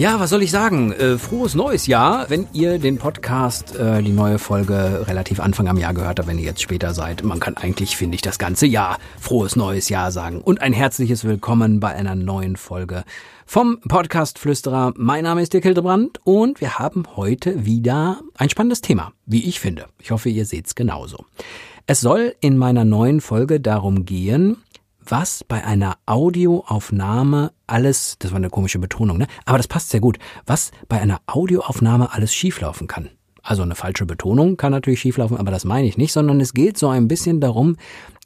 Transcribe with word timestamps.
Ja, 0.00 0.18
was 0.18 0.30
soll 0.30 0.42
ich 0.42 0.50
sagen? 0.50 0.92
Äh, 0.92 1.18
frohes 1.18 1.54
neues 1.54 1.86
Jahr, 1.86 2.30
wenn 2.30 2.46
ihr 2.54 2.78
den 2.78 2.96
Podcast, 2.96 3.76
äh, 3.76 4.02
die 4.02 4.12
neue 4.12 4.38
Folge 4.38 5.04
relativ 5.06 5.40
Anfang 5.40 5.68
am 5.68 5.76
Jahr 5.76 5.92
gehört 5.92 6.18
habt, 6.18 6.26
wenn 6.26 6.38
ihr 6.38 6.46
jetzt 6.46 6.62
später 6.62 6.94
seid. 6.94 7.22
Man 7.22 7.38
kann 7.38 7.58
eigentlich, 7.58 7.98
finde 7.98 8.14
ich, 8.14 8.22
das 8.22 8.38
ganze 8.38 8.64
Jahr 8.64 8.96
frohes 9.18 9.56
neues 9.56 9.90
Jahr 9.90 10.10
sagen. 10.10 10.40
Und 10.40 10.62
ein 10.62 10.72
herzliches 10.72 11.24
Willkommen 11.24 11.80
bei 11.80 11.94
einer 11.94 12.14
neuen 12.14 12.56
Folge 12.56 13.04
vom 13.44 13.78
Podcast 13.82 14.38
Flüsterer. 14.38 14.94
Mein 14.96 15.24
Name 15.24 15.42
ist 15.42 15.52
Dirk 15.52 15.64
Hildebrand 15.64 16.18
und 16.24 16.62
wir 16.62 16.78
haben 16.78 17.04
heute 17.16 17.66
wieder 17.66 18.22
ein 18.38 18.48
spannendes 18.48 18.80
Thema, 18.80 19.12
wie 19.26 19.46
ich 19.46 19.60
finde. 19.60 19.84
Ich 19.98 20.12
hoffe, 20.12 20.30
ihr 20.30 20.46
seht's 20.46 20.74
genauso. 20.74 21.26
Es 21.86 22.00
soll 22.00 22.34
in 22.40 22.56
meiner 22.56 22.86
neuen 22.86 23.20
Folge 23.20 23.60
darum 23.60 24.06
gehen, 24.06 24.56
was 25.10 25.44
bei 25.44 25.64
einer 25.64 25.98
Audioaufnahme 26.06 27.52
alles, 27.66 28.16
das 28.18 28.30
war 28.30 28.36
eine 28.36 28.50
komische 28.50 28.78
Betonung, 28.78 29.18
ne? 29.18 29.26
Aber 29.44 29.58
das 29.58 29.68
passt 29.68 29.90
sehr 29.90 30.00
gut, 30.00 30.18
was 30.46 30.70
bei 30.88 31.00
einer 31.00 31.20
Audioaufnahme 31.26 32.12
alles 32.12 32.34
schieflaufen 32.34 32.86
kann. 32.86 33.10
Also 33.42 33.62
eine 33.62 33.74
falsche 33.74 34.06
Betonung 34.06 34.56
kann 34.56 34.72
natürlich 34.72 35.00
schieflaufen, 35.00 35.36
aber 35.36 35.50
das 35.50 35.64
meine 35.64 35.88
ich 35.88 35.96
nicht, 35.96 36.12
sondern 36.12 36.40
es 36.40 36.52
geht 36.54 36.78
so 36.78 36.88
ein 36.88 37.08
bisschen 37.08 37.40
darum, 37.40 37.76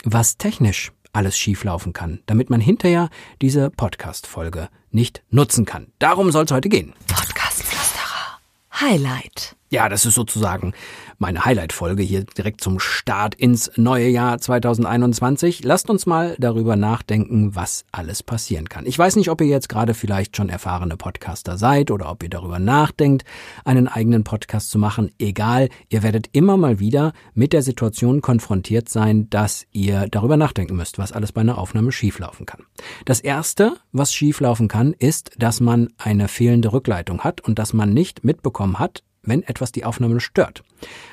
was 0.05 0.37
technisch 0.37 0.93
alles 1.13 1.39
schieflaufen 1.39 1.93
kann, 1.93 2.21
damit 2.27 2.51
man 2.51 2.61
hinterher 2.61 3.09
diese 3.41 3.71
Podcast-Folge 3.71 4.69
nicht 4.91 5.23
nutzen 5.31 5.65
kann. 5.65 5.87
Darum 5.99 6.33
soll 6.33 6.45
es 6.45 6.51
heute 6.51 6.69
gehen. 6.69 6.93
Podcast-Flüsterer. 7.07 8.41
Highlight. 8.81 9.57
Ja, 9.75 9.89
das 9.89 10.07
ist 10.07 10.15
sozusagen 10.15 10.73
meine 11.19 11.45
Highlight-Folge 11.45 12.05
hier 12.05 12.23
direkt 12.23 12.61
zum 12.61 12.79
Start 12.79 13.35
ins 13.35 13.73
neue 13.75 14.07
Jahr 14.07 14.39
2021. 14.39 15.65
Lasst 15.65 15.91
uns 15.91 16.07
mal 16.07 16.37
darüber 16.39 16.77
nachdenken, 16.77 17.57
was 17.57 17.85
alles 17.91 18.23
passieren 18.23 18.69
kann. 18.69 18.87
Ich 18.87 18.97
weiß 18.97 19.17
nicht, 19.17 19.31
ob 19.31 19.41
ihr 19.41 19.49
jetzt 19.49 19.69
gerade 19.69 19.95
vielleicht 19.95 20.37
schon 20.37 20.49
erfahrene 20.49 20.97
Podcaster 20.97 21.59
seid 21.59 21.91
oder 21.91 22.09
ob 22.09 22.23
ihr 22.23 22.31
darüber 22.31 22.61
nachdenkt, 22.61 23.25
einen 23.65 23.89
eigenen 23.89 24.23
Podcast 24.23 24.71
zu 24.71 24.79
machen. 24.79 25.11
Egal, 25.19 25.71
ihr 25.89 26.05
werdet 26.05 26.29
immer 26.31 26.57
mal 26.57 26.79
wieder 26.79 27.13
mit 27.35 27.53
der 27.53 27.63
Situation 27.63 28.21
konfrontiert 28.21 28.89
sein, 28.89 29.29
dass 29.29 29.67
ihr 29.73 30.07
darüber 30.09 30.37
nachdenken 30.37 30.77
müsst, 30.77 30.99
was 30.99 31.11
alles 31.11 31.33
bei 31.33 31.41
einer 31.41 31.59
Aufnahme 31.59 31.91
schieflaufen 31.91 32.47
kann. 32.47 32.63
Das 33.07 33.19
erste, 33.19 33.75
was 33.91 34.15
schieflaufen 34.15 34.69
kann, 34.69 34.93
ist, 34.93 35.33
dass 35.37 35.59
man 35.59 35.89
eine 35.99 36.29
fehlende 36.29 36.73
Rückleitung 36.73 37.25
hat 37.25 37.41
und 37.41 37.59
dass 37.59 37.73
man 37.73 37.93
nicht 37.93 38.23
mitbekommen 38.23 38.79
hat, 38.79 39.03
wenn 39.27 39.43
etwas 39.43 39.73
die 39.73 39.85
Aufnahme 39.85 40.21
stört. 40.21 40.63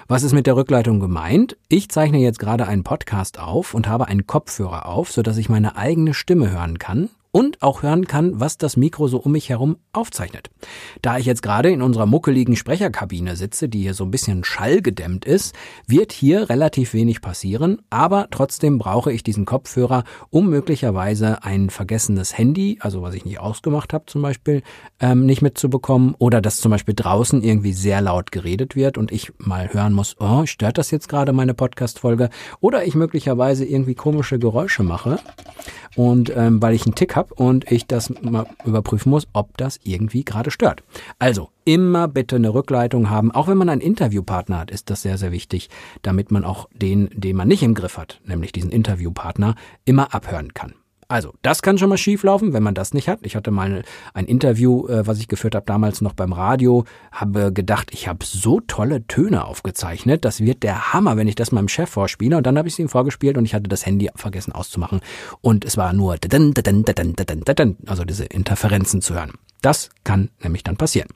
Was 0.07 0.23
ist 0.23 0.33
mit 0.33 0.47
der 0.47 0.55
Rückleitung 0.55 0.99
gemeint? 0.99 1.57
Ich 1.67 1.89
zeichne 1.89 2.19
jetzt 2.19 2.39
gerade 2.39 2.67
einen 2.67 2.83
Podcast 2.83 3.39
auf 3.39 3.73
und 3.73 3.87
habe 3.87 4.07
einen 4.07 4.27
Kopfhörer 4.27 4.85
auf, 4.85 5.11
sodass 5.11 5.37
ich 5.37 5.49
meine 5.49 5.75
eigene 5.75 6.13
Stimme 6.13 6.51
hören 6.51 6.79
kann 6.79 7.09
und 7.31 7.61
auch 7.61 7.81
hören 7.83 8.05
kann, 8.05 8.39
was 8.39 8.57
das 8.57 8.77
Mikro 8.77 9.07
so 9.07 9.17
um 9.17 9.31
mich 9.31 9.49
herum 9.49 9.77
aufzeichnet. 9.93 10.49
Da 11.01 11.17
ich 11.17 11.25
jetzt 11.25 11.41
gerade 11.41 11.69
in 11.69 11.81
unserer 11.81 12.05
muckeligen 12.05 12.55
Sprecherkabine 12.55 13.35
sitze, 13.35 13.69
die 13.69 13.81
hier 13.81 13.93
so 13.93 14.03
ein 14.03 14.11
bisschen 14.11 14.43
schallgedämmt 14.43 15.25
ist, 15.25 15.55
wird 15.87 16.11
hier 16.11 16.49
relativ 16.49 16.93
wenig 16.93 17.21
passieren, 17.21 17.81
aber 17.89 18.27
trotzdem 18.31 18.77
brauche 18.77 19.11
ich 19.11 19.23
diesen 19.23 19.45
Kopfhörer, 19.45 20.03
um 20.29 20.49
möglicherweise 20.49 21.43
ein 21.43 21.69
vergessenes 21.69 22.37
Handy, 22.37 22.77
also 22.81 23.01
was 23.01 23.15
ich 23.15 23.25
nicht 23.25 23.39
ausgemacht 23.39 23.93
habe 23.93 24.05
zum 24.07 24.21
Beispiel, 24.21 24.61
ähm, 24.99 25.25
nicht 25.25 25.41
mitzubekommen 25.41 26.15
oder 26.17 26.41
dass 26.41 26.57
zum 26.57 26.71
Beispiel 26.71 26.95
draußen 26.95 27.41
irgendwie 27.43 27.73
sehr 27.73 28.01
laut 28.01 28.31
geredet 28.31 28.75
wird 28.75 28.97
und 28.97 29.11
ich 29.11 29.31
mal 29.37 29.73
hören 29.73 29.93
muss, 29.93 30.15
oh, 30.19 30.45
stört 30.45 30.77
das 30.77 30.91
jetzt 30.91 31.07
gerade 31.07 31.31
meine 31.31 31.53
Podcast-Folge 31.53 32.29
oder 32.59 32.85
ich 32.85 32.95
möglicherweise 32.95 33.65
irgendwie 33.65 33.95
komische 33.95 34.37
Geräusche 34.37 34.83
mache 34.83 35.19
und 35.95 36.31
ähm, 36.35 36.61
weil 36.61 36.73
ich 36.73 36.85
einen 36.85 36.95
Tick 36.95 37.15
habe 37.15 37.20
und 37.29 37.71
ich 37.71 37.85
das 37.85 38.09
mal 38.21 38.47
überprüfen 38.65 39.09
muss, 39.11 39.27
ob 39.33 39.57
das 39.57 39.79
irgendwie 39.83 40.23
gerade 40.23 40.49
stört. 40.49 40.83
Also 41.19 41.49
immer 41.65 42.07
bitte 42.07 42.37
eine 42.37 42.53
Rückleitung 42.53 43.09
haben. 43.09 43.31
Auch 43.31 43.47
wenn 43.47 43.57
man 43.57 43.69
einen 43.69 43.81
Interviewpartner 43.81 44.59
hat, 44.59 44.71
ist 44.71 44.89
das 44.89 45.01
sehr, 45.03 45.17
sehr 45.17 45.31
wichtig, 45.31 45.69
damit 46.01 46.31
man 46.31 46.43
auch 46.43 46.67
den, 46.73 47.09
den 47.13 47.35
man 47.35 47.47
nicht 47.47 47.63
im 47.63 47.75
Griff 47.75 47.97
hat, 47.97 48.19
nämlich 48.25 48.51
diesen 48.51 48.71
Interviewpartner, 48.71 49.55
immer 49.85 50.13
abhören 50.13 50.53
kann. 50.53 50.73
Also, 51.11 51.33
das 51.41 51.61
kann 51.61 51.77
schon 51.77 51.89
mal 51.89 51.97
schieflaufen, 51.97 52.53
wenn 52.53 52.63
man 52.63 52.73
das 52.73 52.93
nicht 52.93 53.09
hat. 53.09 53.19
Ich 53.23 53.35
hatte 53.35 53.51
mal 53.51 53.83
ein 54.13 54.25
Interview, 54.27 54.87
äh, 54.87 55.05
was 55.05 55.19
ich 55.19 55.27
geführt 55.27 55.55
habe, 55.55 55.65
damals 55.65 55.99
noch 55.99 56.13
beim 56.13 56.31
Radio, 56.31 56.85
habe 57.11 57.51
gedacht, 57.51 57.89
ich 57.91 58.07
habe 58.07 58.23
so 58.23 58.61
tolle 58.61 59.05
Töne 59.07 59.43
aufgezeichnet, 59.43 60.23
das 60.23 60.39
wird 60.39 60.63
der 60.63 60.93
Hammer, 60.93 61.17
wenn 61.17 61.27
ich 61.27 61.35
das 61.35 61.51
meinem 61.51 61.67
Chef 61.67 61.89
vorspiele. 61.89 62.37
Und 62.37 62.47
dann 62.47 62.57
habe 62.57 62.69
ich 62.69 62.75
es 62.75 62.79
ihm 62.79 62.87
vorgespielt 62.87 63.37
und 63.37 63.43
ich 63.43 63.53
hatte 63.53 63.67
das 63.67 63.85
Handy 63.85 64.09
vergessen 64.15 64.53
auszumachen. 64.53 65.01
Und 65.41 65.65
es 65.65 65.75
war 65.75 65.91
nur 65.91 66.15
also 67.87 68.05
diese 68.05 68.23
Interferenzen 68.23 69.01
zu 69.01 69.13
hören. 69.13 69.33
Das 69.61 69.89
kann 70.05 70.29
nämlich 70.41 70.63
dann 70.63 70.77
passieren. 70.77 71.09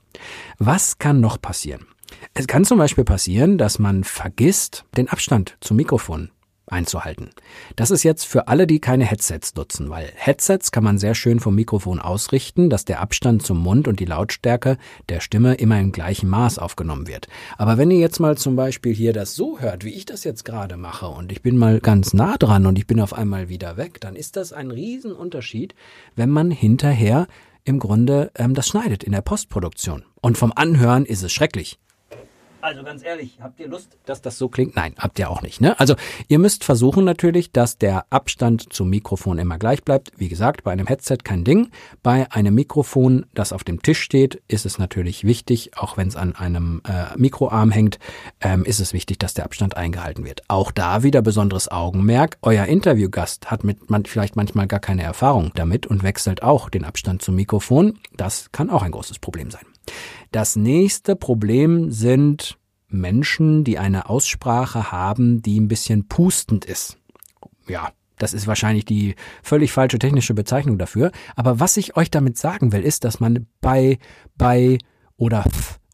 Was 0.59 0.99
kann 0.99 1.21
noch 1.21 1.41
passieren? 1.41 1.87
Es 2.33 2.47
kann 2.47 2.65
zum 2.65 2.79
Beispiel 2.79 3.05
passieren, 3.05 3.57
dass 3.57 3.79
man 3.79 4.03
vergisst, 4.03 4.83
den 4.97 5.07
Abstand 5.07 5.55
zum 5.61 5.77
Mikrofon 5.77 6.31
einzuhalten. 6.67 7.29
Das 7.75 7.91
ist 7.91 8.03
jetzt 8.03 8.25
für 8.25 8.47
alle, 8.47 8.67
die 8.67 8.79
keine 8.79 9.05
Headsets 9.05 9.55
nutzen, 9.55 9.89
weil 9.89 10.11
Headsets 10.15 10.71
kann 10.71 10.83
man 10.83 10.97
sehr 10.97 11.15
schön 11.15 11.39
vom 11.39 11.55
Mikrofon 11.55 11.99
ausrichten, 11.99 12.69
dass 12.69 12.85
der 12.85 13.01
Abstand 13.01 13.43
zum 13.43 13.59
Mund 13.59 13.87
und 13.87 13.99
die 13.99 14.05
Lautstärke 14.05 14.77
der 15.09 15.19
Stimme 15.19 15.55
immer 15.55 15.79
im 15.79 15.91
gleichen 15.91 16.29
Maß 16.29 16.59
aufgenommen 16.59 17.07
wird. 17.07 17.27
Aber 17.57 17.77
wenn 17.77 17.91
ihr 17.91 17.99
jetzt 17.99 18.19
mal 18.19 18.37
zum 18.37 18.55
Beispiel 18.55 18.93
hier 18.93 19.13
das 19.13 19.35
so 19.35 19.59
hört, 19.59 19.83
wie 19.83 19.93
ich 19.93 20.05
das 20.05 20.23
jetzt 20.23 20.45
gerade 20.45 20.77
mache, 20.77 21.07
und 21.07 21.31
ich 21.31 21.41
bin 21.41 21.57
mal 21.57 21.79
ganz 21.79 22.13
nah 22.13 22.37
dran 22.37 22.65
und 22.65 22.77
ich 22.77 22.87
bin 22.87 22.99
auf 22.99 23.13
einmal 23.13 23.49
wieder 23.49 23.77
weg, 23.77 24.01
dann 24.01 24.15
ist 24.15 24.35
das 24.35 24.53
ein 24.53 24.71
Riesenunterschied, 24.71 25.75
wenn 26.15 26.29
man 26.29 26.51
hinterher 26.51 27.27
im 27.63 27.79
Grunde 27.79 28.31
ähm, 28.35 28.53
das 28.53 28.67
schneidet 28.67 29.03
in 29.03 29.11
der 29.11 29.21
Postproduktion. 29.21 30.05
Und 30.21 30.37
vom 30.37 30.53
Anhören 30.55 31.05
ist 31.05 31.23
es 31.23 31.33
schrecklich. 31.33 31.79
Also 32.65 32.81
ganz 32.83 33.03
ehrlich, 33.03 33.37
habt 33.41 33.59
ihr 33.59 33.67
Lust, 33.67 33.95
dass 34.07 34.23
das 34.23 34.39
so 34.39 34.49
klingt? 34.49 34.75
Nein, 34.75 34.95
habt 34.97 35.19
ihr 35.19 35.29
auch 35.29 35.43
nicht. 35.43 35.61
Ne? 35.61 35.79
Also 35.79 35.93
ihr 36.29 36.39
müsst 36.39 36.63
versuchen 36.63 37.05
natürlich, 37.05 37.51
dass 37.51 37.77
der 37.77 38.07
Abstand 38.09 38.73
zum 38.73 38.89
Mikrofon 38.89 39.37
immer 39.37 39.59
gleich 39.59 39.83
bleibt. 39.83 40.13
Wie 40.17 40.29
gesagt, 40.29 40.63
bei 40.63 40.71
einem 40.71 40.87
Headset 40.87 41.17
kein 41.23 41.43
Ding. 41.43 41.69
Bei 42.01 42.31
einem 42.31 42.55
Mikrofon, 42.55 43.27
das 43.35 43.53
auf 43.53 43.63
dem 43.63 43.83
Tisch 43.83 43.99
steht, 43.99 44.41
ist 44.47 44.65
es 44.65 44.79
natürlich 44.79 45.25
wichtig, 45.25 45.77
auch 45.77 45.95
wenn 45.95 46.07
es 46.07 46.15
an 46.15 46.35
einem 46.35 46.81
äh, 46.87 47.15
Mikroarm 47.15 47.69
hängt, 47.69 47.99
ähm, 48.41 48.65
ist 48.65 48.79
es 48.79 48.93
wichtig, 48.93 49.19
dass 49.19 49.35
der 49.35 49.45
Abstand 49.45 49.77
eingehalten 49.77 50.25
wird. 50.25 50.41
Auch 50.47 50.71
da 50.71 51.03
wieder 51.03 51.21
besonderes 51.21 51.71
Augenmerk. 51.71 52.39
Euer 52.41 52.65
Interviewgast 52.65 53.51
hat 53.51 53.63
mit 53.63 53.91
man 53.91 54.05
vielleicht 54.05 54.35
manchmal 54.35 54.65
gar 54.65 54.79
keine 54.79 55.03
Erfahrung 55.03 55.51
damit 55.53 55.85
und 55.85 56.01
wechselt 56.01 56.41
auch 56.41 56.71
den 56.71 56.83
Abstand 56.83 57.21
zum 57.21 57.35
Mikrofon. 57.35 57.99
Das 58.17 58.51
kann 58.51 58.71
auch 58.71 58.81
ein 58.81 58.89
großes 58.89 59.19
Problem 59.19 59.51
sein. 59.51 59.67
Das 60.31 60.55
nächste 60.55 61.15
Problem 61.15 61.91
sind 61.91 62.57
Menschen, 62.87 63.63
die 63.63 63.77
eine 63.77 64.09
Aussprache 64.09 64.91
haben, 64.91 65.41
die 65.41 65.59
ein 65.59 65.67
bisschen 65.67 66.07
pustend 66.07 66.65
ist. 66.65 66.97
Ja, 67.67 67.91
das 68.17 68.33
ist 68.33 68.47
wahrscheinlich 68.47 68.85
die 68.85 69.15
völlig 69.43 69.71
falsche 69.71 69.99
technische 69.99 70.33
Bezeichnung 70.33 70.77
dafür. 70.77 71.11
Aber 71.35 71.59
was 71.59 71.77
ich 71.77 71.97
euch 71.97 72.09
damit 72.11 72.37
sagen 72.37 72.71
will, 72.71 72.81
ist, 72.81 73.03
dass 73.03 73.19
man 73.19 73.47
bei, 73.61 73.97
bei 74.37 74.77
oder 75.17 75.43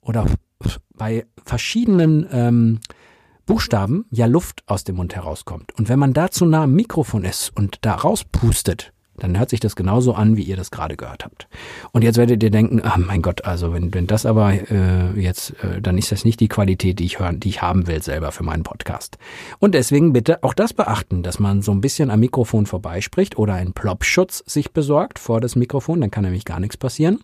oder 0.02 0.26
bei 0.96 1.26
verschiedenen 1.44 2.28
ähm, 2.32 2.80
Buchstaben 3.46 4.06
ja 4.12 4.28
Luft 4.28 4.64
aus 4.68 4.84
dem 4.84 4.98
Mund 4.98 5.16
herauskommt. 5.16 5.78
Und 5.78 5.90
wenn 5.90 6.00
man 6.00 6.14
da 6.14 6.30
zu 6.30 6.46
nah 6.46 6.64
am 6.64 6.74
Mikrofon 6.74 7.26
ist 7.26 7.50
und 7.56 7.80
da 7.82 7.96
rauspustet, 7.96 8.94
dann 9.18 9.38
hört 9.38 9.50
sich 9.50 9.60
das 9.60 9.76
genauso 9.76 10.14
an, 10.14 10.38
wie 10.38 10.44
ihr 10.44 10.56
das 10.56 10.72
gerade 10.72 10.96
gehört 10.96 11.26
habt. 11.26 11.48
Und 11.92 12.04
jetzt 12.04 12.18
werdet 12.18 12.42
ihr 12.42 12.50
denken, 12.50 12.82
ah 12.82 12.98
mein 12.98 13.22
Gott, 13.22 13.46
also 13.46 13.74
wenn, 13.74 13.94
wenn 13.94 14.08
das 14.08 14.26
aber 14.26 14.54
äh, 14.54 15.20
jetzt, 15.20 15.52
äh, 15.64 15.82
dann 15.82 15.98
ist 15.98 16.12
das 16.12 16.26
nicht 16.26 16.40
die 16.40 16.48
Qualität, 16.48 17.00
die 17.00 17.06
ich 17.06 17.20
hören, 17.20 17.40
die 17.40 17.50
ich 17.50 17.62
haben 17.62 17.88
will 17.88 18.02
selber 18.02 18.32
für 18.32 18.44
meinen 18.44 18.64
Podcast. 18.64 19.18
Und 19.60 19.76
deswegen 19.76 20.14
bitte 20.14 20.44
auch 20.44 20.54
das 20.54 20.74
beachten, 20.74 21.24
dass 21.24 21.40
man 21.40 21.62
so 21.62 21.72
ein 21.72 21.82
bisschen 21.82 22.10
am 22.10 22.22
Mikrofon 22.22 22.66
vorbeispricht 22.66 23.38
oder 23.38 23.54
einen 23.54 23.74
Plopschutz 23.74 24.44
sich 24.48 24.72
besorgt 24.72 25.20
vor 25.20 25.42
das 25.42 25.56
Mikrofon, 25.56 26.02
dann 26.02 26.12
kann 26.12 26.24
nämlich 26.24 26.46
gar 26.46 26.60
nichts 26.60 26.78
passieren. 26.78 27.20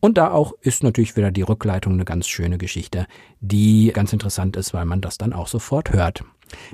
Und 0.00 0.18
da 0.18 0.30
auch 0.30 0.52
ist 0.60 0.82
natürlich 0.82 1.16
wieder 1.16 1.30
die 1.30 1.42
Rückleitung 1.42 1.94
eine 1.94 2.04
ganz 2.04 2.28
schöne 2.28 2.58
Geschichte, 2.58 3.06
die 3.40 3.90
ganz 3.92 4.12
interessant 4.12 4.56
ist, 4.56 4.74
weil 4.74 4.84
man 4.84 5.00
das 5.00 5.18
dann 5.18 5.32
auch 5.32 5.48
sofort 5.48 5.92
hört. 5.92 6.22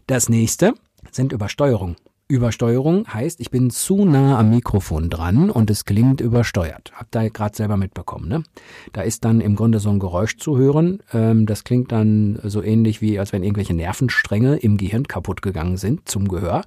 Das 0.06 0.28
nächste 0.28 0.74
sind 1.10 1.32
Übersteuerung. 1.32 1.96
Übersteuerung 2.28 3.06
heißt, 3.06 3.40
ich 3.40 3.52
bin 3.52 3.70
zu 3.70 4.04
nah 4.04 4.36
am 4.36 4.50
Mikrofon 4.50 5.10
dran 5.10 5.48
und 5.48 5.70
es 5.70 5.84
klingt 5.84 6.20
übersteuert. 6.20 6.90
Habt 6.96 7.14
ihr 7.14 7.30
gerade 7.30 7.56
selber 7.56 7.76
mitbekommen, 7.76 8.28
ne? 8.28 8.42
Da 8.92 9.02
ist 9.02 9.24
dann 9.24 9.40
im 9.40 9.54
Grunde 9.54 9.78
so 9.78 9.90
ein 9.90 10.00
Geräusch 10.00 10.36
zu 10.36 10.58
hören. 10.58 11.04
Ähm, 11.12 11.46
das 11.46 11.62
klingt 11.62 11.92
dann 11.92 12.40
so 12.42 12.62
ähnlich 12.62 13.00
wie, 13.00 13.20
als 13.20 13.32
wenn 13.32 13.44
irgendwelche 13.44 13.74
Nervenstränge 13.74 14.56
im 14.56 14.76
Gehirn 14.76 15.06
kaputt 15.06 15.40
gegangen 15.40 15.76
sind 15.76 16.08
zum 16.08 16.26
Gehör. 16.26 16.64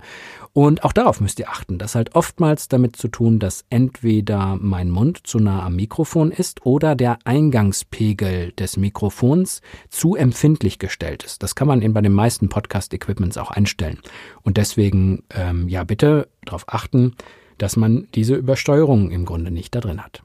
Und 0.53 0.83
auch 0.83 0.93
darauf 0.93 1.21
müsst 1.21 1.39
ihr 1.39 1.49
achten. 1.49 1.77
Das 1.77 1.95
hat 1.95 2.15
oftmals 2.15 2.67
damit 2.67 2.95
zu 2.95 3.07
tun, 3.07 3.39
dass 3.39 3.65
entweder 3.69 4.57
mein 4.59 4.89
Mund 4.89 5.25
zu 5.25 5.39
nah 5.39 5.63
am 5.63 5.75
Mikrofon 5.75 6.31
ist 6.31 6.65
oder 6.65 6.95
der 6.95 7.19
Eingangspegel 7.23 8.51
des 8.53 8.77
Mikrofons 8.77 9.61
zu 9.89 10.15
empfindlich 10.15 10.79
gestellt 10.79 11.23
ist. 11.23 11.43
Das 11.43 11.55
kann 11.55 11.67
man 11.67 11.81
eben 11.81 11.93
bei 11.93 12.01
den 12.01 12.13
meisten 12.13 12.49
Podcast-Equipments 12.49 13.37
auch 13.37 13.51
einstellen. 13.51 13.99
Und 14.41 14.57
deswegen, 14.57 15.23
ähm, 15.35 15.67
ja, 15.69 15.83
bitte 15.83 16.27
darauf 16.45 16.65
achten, 16.67 17.15
dass 17.57 17.75
man 17.75 18.07
diese 18.15 18.35
Übersteuerung 18.35 19.11
im 19.11 19.25
Grunde 19.25 19.51
nicht 19.51 19.75
da 19.75 19.81
drin 19.81 20.03
hat. 20.03 20.23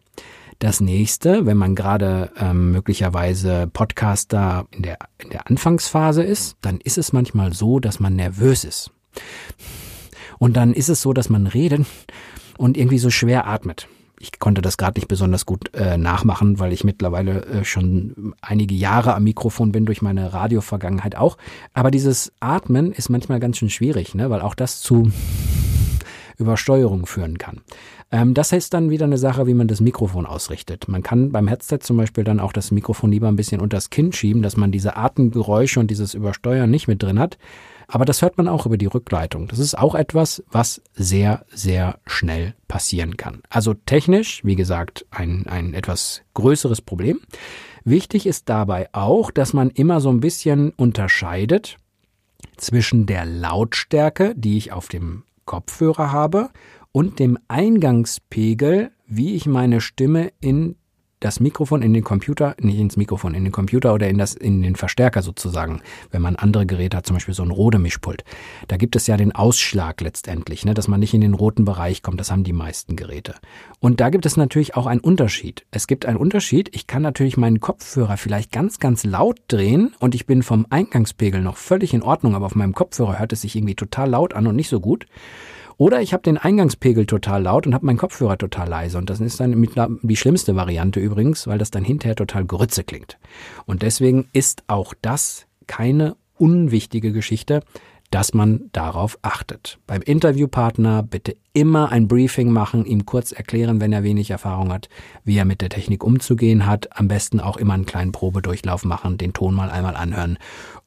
Das 0.60 0.80
nächste, 0.80 1.46
wenn 1.46 1.56
man 1.56 1.74
gerade 1.74 2.30
ähm, 2.38 2.70
möglicherweise 2.72 3.68
Podcaster 3.72 4.66
in 4.70 4.82
der, 4.82 4.98
in 5.18 5.30
der 5.30 5.48
Anfangsphase 5.48 6.22
ist, 6.22 6.56
dann 6.62 6.80
ist 6.80 6.96
es 6.96 7.12
manchmal 7.12 7.52
so, 7.52 7.80
dass 7.80 8.00
man 8.00 8.16
nervös 8.16 8.64
ist. 8.64 8.90
Und 10.44 10.58
dann 10.58 10.75
ist 10.75 10.91
es 10.91 11.00
so, 11.00 11.14
dass 11.14 11.31
man 11.31 11.46
redet 11.46 11.87
und 12.58 12.76
irgendwie 12.76 12.99
so 12.99 13.08
schwer 13.08 13.46
atmet. 13.46 13.88
Ich 14.20 14.38
konnte 14.38 14.61
das 14.61 14.76
gerade 14.76 15.00
nicht 15.00 15.08
besonders 15.08 15.46
gut 15.46 15.75
äh, 15.75 15.96
nachmachen, 15.96 16.58
weil 16.58 16.75
ich 16.75 16.85
mittlerweile 16.85 17.46
äh, 17.46 17.64
schon 17.64 18.35
einige 18.43 18.75
Jahre 18.75 19.14
am 19.14 19.25
Mikrofon 19.25 19.73
bin 19.73 19.87
durch 19.87 20.02
meine 20.02 20.35
Radiovergangenheit 20.35 21.17
auch. 21.17 21.38
Aber 21.73 21.91
dieses 21.91 22.31
Atmen 22.41 22.93
ist 22.93 23.08
manchmal 23.08 23.41
ganz 23.41 23.56
schön 23.56 23.70
schwierig, 23.70 24.14
ne? 24.14 24.29
weil 24.29 24.43
auch 24.43 24.55
das 24.55 24.82
zu 24.82 25.11
Übersteuerung 26.38 27.06
führen 27.06 27.38
kann. 27.38 27.62
Ähm, 28.10 28.34
das 28.34 28.52
ist 28.52 28.75
dann 28.75 28.90
wieder 28.90 29.04
eine 29.04 29.19
Sache, 29.19 29.46
wie 29.46 29.54
man 29.54 29.69
das 29.69 29.81
Mikrofon 29.81 30.26
ausrichtet. 30.26 30.88
Man 30.88 31.02
kann 31.02 31.32
beim 31.32 31.48
Headset 31.48 31.78
zum 31.81 31.96
Beispiel 31.96 32.25
dann 32.25 32.40
auch 32.40 32.52
das 32.52 32.70
Mikrofon 32.70 33.10
lieber 33.10 33.28
ein 33.28 33.36
bisschen 33.36 33.60
unter 33.60 33.76
das 33.76 33.90
Kinn 33.90 34.12
schieben, 34.12 34.42
dass 34.42 34.56
man 34.56 34.72
diese 34.72 34.96
Atemgeräusche 34.96 35.81
und 35.81 35.90
dieses 35.90 36.14
Übersteuern 36.14 36.70
nicht 36.70 36.88
mit 36.88 37.02
drin 37.02 37.19
hat. 37.19 37.38
Aber 37.86 38.04
das 38.04 38.22
hört 38.22 38.38
man 38.38 38.48
auch 38.48 38.66
über 38.66 38.78
die 38.78 38.86
Rückleitung. 38.86 39.46
Das 39.48 39.58
ist 39.58 39.76
auch 39.76 39.94
etwas, 39.94 40.42
was 40.50 40.81
sehr, 40.94 41.44
sehr 41.52 41.98
schnell 42.06 42.54
passieren 42.66 43.16
kann. 43.16 43.42
Also 43.50 43.75
technisch, 43.75 44.42
wie 44.44 44.56
gesagt, 44.56 45.06
ein, 45.10 45.46
ein 45.46 45.75
etwas 45.75 46.22
größeres 46.34 46.81
Problem. 46.81 47.20
Wichtig 47.84 48.26
ist 48.26 48.48
dabei 48.48 48.88
auch, 48.92 49.31
dass 49.31 49.52
man 49.52 49.70
immer 49.70 50.00
so 50.00 50.08
ein 50.08 50.20
bisschen 50.20 50.70
unterscheidet 50.70 51.76
zwischen 52.56 53.06
der 53.06 53.26
Lautstärke, 53.26 54.34
die 54.34 54.56
ich 54.56 54.72
auf 54.72 54.88
dem 54.88 55.25
Kopfhörer 55.44 56.12
habe 56.12 56.50
und 56.93 57.19
dem 57.19 57.38
Eingangspegel, 57.49 58.93
wie 59.06 59.35
ich 59.35 59.46
meine 59.46 59.81
Stimme 59.81 60.32
in 60.41 60.76
das 61.24 61.40
Mikrofon 61.40 61.80
in 61.80 61.94
den 61.94 62.04
Computer, 62.04 62.54
nicht 62.60 62.78
ins 62.78 62.98
Mikrofon, 62.98 63.32
in 63.32 63.44
den 63.44 63.52
Computer 63.52 63.94
oder 63.94 64.08
in 64.08 64.18
das, 64.18 64.34
in 64.34 64.60
den 64.60 64.76
Verstärker 64.76 65.22
sozusagen, 65.22 65.80
wenn 66.10 66.20
man 66.20 66.36
andere 66.36 66.66
Geräte 66.66 66.98
hat, 66.98 67.06
zum 67.06 67.16
Beispiel 67.16 67.32
so 67.32 67.42
ein 67.42 67.50
Rode-Mischpult. 67.50 68.24
Da 68.68 68.76
gibt 68.76 68.94
es 68.94 69.06
ja 69.06 69.16
den 69.16 69.32
Ausschlag 69.32 70.02
letztendlich, 70.02 70.66
ne, 70.66 70.74
dass 70.74 70.86
man 70.86 71.00
nicht 71.00 71.14
in 71.14 71.22
den 71.22 71.32
roten 71.32 71.64
Bereich 71.64 72.02
kommt. 72.02 72.20
Das 72.20 72.30
haben 72.30 72.44
die 72.44 72.52
meisten 72.52 72.94
Geräte. 72.94 73.36
Und 73.80 74.00
da 74.00 74.10
gibt 74.10 74.26
es 74.26 74.36
natürlich 74.36 74.76
auch 74.76 74.84
einen 74.84 75.00
Unterschied. 75.00 75.64
Es 75.70 75.86
gibt 75.86 76.04
einen 76.04 76.18
Unterschied. 76.18 76.68
Ich 76.74 76.86
kann 76.86 77.00
natürlich 77.00 77.38
meinen 77.38 77.60
Kopfhörer 77.60 78.18
vielleicht 78.18 78.52
ganz, 78.52 78.78
ganz 78.78 79.04
laut 79.04 79.40
drehen 79.48 79.94
und 80.00 80.14
ich 80.14 80.26
bin 80.26 80.42
vom 80.42 80.66
Eingangspegel 80.68 81.40
noch 81.40 81.56
völlig 81.56 81.94
in 81.94 82.02
Ordnung, 82.02 82.34
aber 82.34 82.44
auf 82.44 82.54
meinem 82.54 82.74
Kopfhörer 82.74 83.18
hört 83.18 83.32
es 83.32 83.40
sich 83.40 83.56
irgendwie 83.56 83.76
total 83.76 84.10
laut 84.10 84.34
an 84.34 84.46
und 84.46 84.56
nicht 84.56 84.68
so 84.68 84.78
gut. 84.78 85.06
Oder 85.76 86.00
ich 86.00 86.12
habe 86.12 86.22
den 86.22 86.38
Eingangspegel 86.38 87.06
total 87.06 87.42
laut 87.42 87.66
und 87.66 87.74
habe 87.74 87.86
meinen 87.86 87.98
Kopfhörer 87.98 88.38
total 88.38 88.68
leise. 88.68 88.98
Und 88.98 89.10
das 89.10 89.20
ist 89.20 89.40
dann 89.40 89.68
die 90.02 90.16
schlimmste 90.16 90.56
Variante 90.56 91.00
übrigens, 91.00 91.46
weil 91.46 91.58
das 91.58 91.70
dann 91.70 91.84
hinterher 91.84 92.16
total 92.16 92.44
grütze 92.44 92.84
klingt. 92.84 93.18
Und 93.66 93.82
deswegen 93.82 94.28
ist 94.32 94.64
auch 94.66 94.94
das 95.02 95.46
keine 95.66 96.16
unwichtige 96.36 97.12
Geschichte, 97.12 97.60
dass 98.10 98.32
man 98.32 98.70
darauf 98.72 99.18
achtet. 99.22 99.78
Beim 99.88 100.00
Interviewpartner 100.00 101.02
bitte 101.02 101.36
immer 101.52 101.90
ein 101.90 102.06
Briefing 102.06 102.50
machen, 102.50 102.84
ihm 102.84 103.06
kurz 103.06 103.32
erklären, 103.32 103.80
wenn 103.80 103.92
er 103.92 104.04
wenig 104.04 104.30
Erfahrung 104.30 104.72
hat, 104.72 104.88
wie 105.24 105.36
er 105.36 105.44
mit 105.44 105.60
der 105.60 105.68
Technik 105.68 106.04
umzugehen 106.04 106.66
hat. 106.66 106.96
Am 106.96 107.08
besten 107.08 107.40
auch 107.40 107.56
immer 107.56 107.74
einen 107.74 107.86
kleinen 107.86 108.12
Probedurchlauf 108.12 108.84
machen, 108.84 109.18
den 109.18 109.32
Ton 109.32 109.54
mal 109.54 109.70
einmal 109.70 109.96
anhören. 109.96 110.38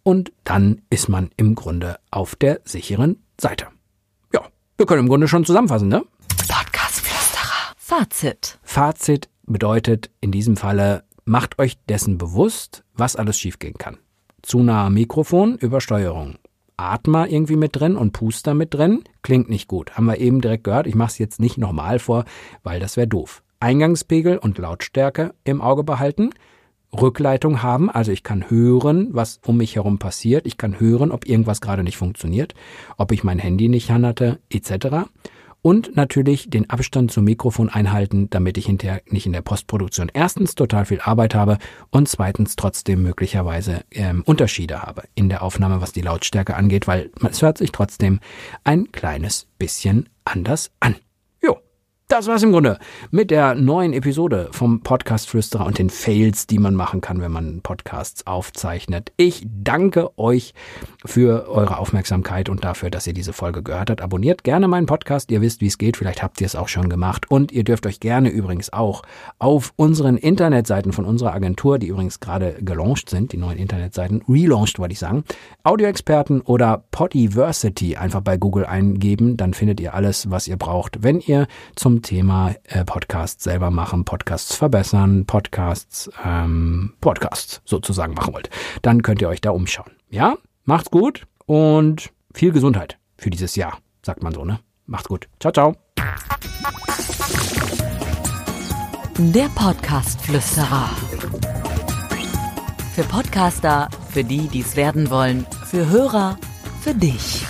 Und 0.04 0.32
dann 0.46 0.82
ist 0.90 1.10
man 1.10 1.30
im 1.36 1.56
Grunde 1.56 1.98
auf 2.12 2.38
der 2.38 2.62
sicheren 2.64 3.18
Seite. 3.38 3.68
Wir 4.78 4.86
können 4.86 5.02
im 5.02 5.10
Grunde 5.10 5.28
schon 5.28 5.44
zusammenfassen, 5.44 5.88
ne? 5.88 6.04
Podcast-Flüsterer. 6.48 7.74
Fazit. 7.78 8.60
Fazit 8.62 9.28
bedeutet 9.48 10.12
in 10.22 10.32
diesem 10.32 10.56
Falle, 10.56 11.04
macht 11.26 11.58
euch 11.58 11.80
dessen 11.90 12.20
bewusst, 12.20 12.84
was 12.94 13.16
alles 13.16 13.40
schiefgehen 13.40 13.80
kann. 13.80 13.98
Zu 14.44 14.60
nahe 14.60 14.92
Mikrofon, 14.92 15.58
Übersteuerung. 15.58 16.36
Atmer 16.78 17.28
irgendwie 17.28 17.56
mit 17.56 17.76
drin 17.76 17.96
und 17.96 18.14
Puster 18.14 18.54
mit 18.54 18.76
drin, 18.76 19.04
klingt 19.24 19.50
nicht 19.50 19.68
gut. 19.68 19.98
Haben 19.98 20.06
wir 20.06 20.20
eben 20.20 20.42
direkt 20.42 20.66
gehört. 20.66 20.86
Ich 20.86 20.94
mache 20.94 21.10
es 21.10 21.18
jetzt 21.18 21.40
nicht 21.40 21.58
nochmal 21.58 21.98
vor, 21.98 22.26
weil 22.62 22.80
das 22.80 22.98
wäre 22.98 23.08
doof. 23.08 23.42
Eingangspegel 23.60 24.38
und 24.38 24.60
Lautstärke 24.60 25.34
im 25.44 25.60
Auge 25.60 25.84
behalten. 25.84 26.30
Rückleitung 26.94 27.64
haben, 27.64 27.90
also 27.90 28.12
ich 28.12 28.24
kann 28.24 28.50
hören, 28.50 29.10
was 29.12 29.40
um 29.46 29.58
mich 29.58 29.76
herum 29.76 30.00
passiert, 30.00 30.46
ich 30.46 30.58
kann 30.58 30.80
hören, 30.80 31.12
ob 31.12 31.28
irgendwas 31.28 31.62
gerade 31.62 31.84
nicht 31.84 31.98
funktioniert, 31.98 32.54
ob 32.98 33.12
ich 33.12 33.24
mein 33.24 33.40
Handy 33.40 33.68
nicht 33.68 33.92
hatte, 33.92 34.40
etc. 34.50 35.08
Und 35.62 35.96
natürlich 35.96 36.50
den 36.50 36.70
Abstand 36.70 37.12
zum 37.12 37.26
Mikrofon 37.26 37.68
einhalten, 37.68 38.30
damit 38.30 38.58
ich 38.58 38.68
hinterher 38.68 39.02
nicht 39.10 39.26
in 39.26 39.34
der 39.34 39.42
Postproduktion 39.42 40.10
erstens 40.14 40.56
total 40.56 40.86
viel 40.86 41.02
Arbeit 41.02 41.36
habe 41.36 41.58
und 41.90 42.08
zweitens 42.08 42.56
trotzdem 42.56 43.04
möglicherweise 43.04 43.84
ähm, 43.92 44.24
Unterschiede 44.26 44.82
habe 44.82 45.04
in 45.16 45.30
der 45.30 45.42
Aufnahme, 45.42 45.82
was 45.82 45.92
die 45.92 46.02
Lautstärke 46.02 46.56
angeht, 46.56 46.88
weil 46.88 47.12
es 47.30 47.42
hört 47.42 47.58
sich 47.58 47.72
trotzdem 47.72 48.20
ein 48.64 48.92
kleines 48.92 49.48
bisschen 49.58 50.08
anders 50.24 50.72
an. 50.80 50.96
Das 52.10 52.26
war's 52.26 52.42
im 52.42 52.54
Grunde 52.54 52.80
mit 53.12 53.32
der 53.32 53.54
neuen 53.54 53.92
Episode 53.92 54.48
vom 54.54 54.80
Podcast 54.80 55.30
Flüsterer 55.30 55.66
und 55.66 55.78
den 55.78 55.90
Fails, 55.90 56.48
die 56.48 56.58
man 56.58 56.74
machen 56.74 57.02
kann, 57.02 57.20
wenn 57.20 57.34
man 57.34 57.60
Podcasts 57.60 58.26
aufzeichnet. 58.26 59.12
Ich 59.18 59.46
danke 59.46 60.18
euch 60.18 60.54
für 61.04 61.50
eure 61.50 61.80
Aufmerksamkeit 61.80 62.48
und 62.48 62.64
dafür, 62.64 62.90
dass 62.90 63.08
ihr 63.08 63.14
diese 63.14 63.34
Folge 63.34 63.62
gehört 63.62 63.90
habt. 63.90 64.02
Abonniert 64.02 64.46
gerne 64.46 64.70
meinen 64.70 64.86
Podcast. 64.86 65.32
Ihr 65.32 65.42
wisst, 65.42 65.60
wie 65.60 65.68
es 65.68 65.78
geht. 65.78 65.98
Vielleicht 65.98 66.24
habt 66.24 66.40
ihr 66.40 66.46
es 66.46 66.56
auch 66.56 66.70
schon 66.70 66.88
gemacht. 66.88 67.30
Und 67.30 67.52
ihr 67.52 67.66
dürft 67.66 67.86
euch 67.86 68.00
gerne 68.00 68.30
übrigens 68.30 68.72
auch 68.72 69.02
auf 69.38 69.74
unseren 69.76 70.16
Internetseiten 70.16 70.94
von 70.94 71.04
unserer 71.04 71.34
Agentur, 71.34 71.78
die 71.78 71.88
übrigens 71.88 72.22
gerade 72.22 72.54
gelauncht 72.62 73.10
sind, 73.10 73.34
die 73.34 73.38
neuen 73.38 73.58
Internetseiten, 73.58 74.24
relaunched 74.30 74.80
wollte 74.80 74.94
ich 74.94 75.00
sagen, 75.00 75.26
Audioexperten 75.64 76.40
oder 76.40 76.86
Podiversity 76.90 77.98
einfach 77.98 78.22
bei 78.22 78.38
Google 78.38 78.66
eingeben. 78.66 79.36
Dann 79.36 79.54
findet 79.54 79.82
ihr 79.82 79.94
alles, 79.94 80.32
was 80.32 80.48
ihr 80.48 80.56
braucht, 80.56 81.04
wenn 81.04 81.20
ihr 81.20 81.48
Thema 82.02 82.56
äh, 82.64 82.84
Podcasts 82.84 83.44
selber 83.44 83.72
machen, 83.72 84.06
Podcasts 84.06 84.56
verbessern, 84.56 85.26
Podcasts, 85.26 86.10
ähm, 86.24 86.94
Podcasts 87.02 87.62
sozusagen 87.66 88.14
machen 88.14 88.34
wollt, 88.34 88.50
dann 88.82 89.02
könnt 89.04 89.22
ihr 89.22 89.30
euch 89.30 89.42
da 89.42 89.52
umschauen. 89.52 89.92
Ja, 90.10 90.38
macht's 90.64 90.92
gut 90.92 91.28
und 91.46 92.12
viel 92.34 92.52
Gesundheit 92.52 92.98
für 93.18 93.30
dieses 93.30 93.56
Jahr, 93.56 93.80
sagt 94.04 94.24
man 94.24 94.34
so, 94.34 94.46
ne? 94.46 94.60
Macht's 94.86 95.08
gut. 95.08 95.28
Ciao, 95.40 95.52
ciao. 95.52 95.76
Der 99.18 99.50
Podcast-Flüsterer. 99.56 100.90
Für 102.94 103.04
Podcaster, 103.04 103.90
für 104.10 104.24
die, 104.24 104.48
die 104.48 104.62
es 104.62 104.76
werden 104.76 105.10
wollen, 105.10 105.46
für 105.66 105.90
Hörer, 105.90 106.38
für 106.82 106.94
dich. 106.94 107.46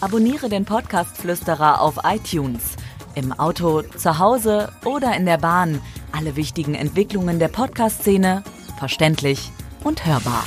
Abonniere 0.00 0.50
den 0.50 0.66
Podcast-Flüsterer 0.66 1.80
auf 1.80 1.98
iTunes 2.04 2.73
im 3.14 3.32
Auto, 3.32 3.82
zu 3.82 4.18
Hause 4.18 4.70
oder 4.84 5.16
in 5.16 5.26
der 5.26 5.38
Bahn. 5.38 5.80
Alle 6.12 6.36
wichtigen 6.36 6.74
Entwicklungen 6.74 7.38
der 7.38 7.48
Podcast-Szene 7.48 8.42
verständlich 8.78 9.50
und 9.82 10.06
hörbar. 10.06 10.44